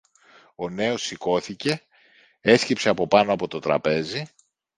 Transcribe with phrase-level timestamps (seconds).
[0.55, 1.81] Ο νέος σηκώθηκε,
[2.41, 4.25] έσκυψε από πάνω από το τραπέζι